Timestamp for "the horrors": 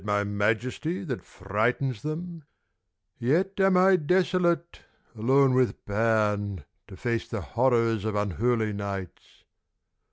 7.27-8.03